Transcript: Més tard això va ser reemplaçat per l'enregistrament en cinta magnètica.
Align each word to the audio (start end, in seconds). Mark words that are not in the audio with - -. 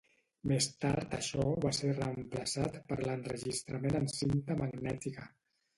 Més 0.51 0.67
tard 0.85 1.13
això 1.17 1.45
va 1.65 1.73
ser 1.81 1.91
reemplaçat 1.99 2.81
per 2.89 3.01
l'enregistrament 3.05 4.03
en 4.03 4.13
cinta 4.19 4.63
magnètica. 4.65 5.33